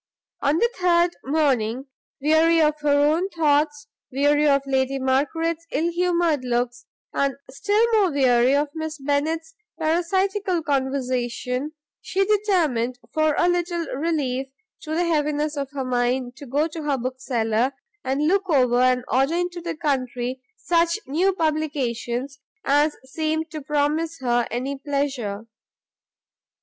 On 0.41 0.57
the 0.57 0.67
third 0.79 1.11
morning, 1.23 1.85
weary 2.23 2.59
of 2.59 2.79
her 2.79 2.89
own 3.11 3.29
thoughts, 3.29 3.85
weary 4.11 4.47
of 4.47 4.63
Lady 4.65 4.97
Margaret's 4.97 5.67
ill 5.71 5.91
humoured 5.91 6.43
looks, 6.43 6.87
and 7.13 7.35
still 7.51 7.85
more 7.93 8.09
weary 8.11 8.55
of 8.55 8.69
Miss 8.73 8.97
Bennet's 8.97 9.53
parasitical 9.77 10.63
conversation, 10.63 11.73
she 12.01 12.25
determined, 12.25 12.97
for 13.13 13.35
a 13.37 13.47
little 13.47 13.85
relief 13.95 14.47
to 14.81 14.95
the 14.95 15.03
heaviness 15.05 15.55
of 15.55 15.69
her 15.69 15.85
mind, 15.85 16.35
to 16.37 16.47
go 16.47 16.67
to 16.67 16.81
her 16.81 16.97
bookseller, 16.97 17.71
and 18.03 18.25
look 18.27 18.49
over 18.49 18.81
and 18.81 19.05
order 19.07 19.35
into 19.35 19.61
the 19.61 19.75
country 19.77 20.41
such 20.57 20.97
new 21.05 21.31
publications 21.31 22.39
as 22.65 22.95
seemed 23.05 23.51
to 23.51 23.61
promise 23.61 24.17
her 24.19 24.47
any 24.49 24.75
pleasure. 24.79 25.45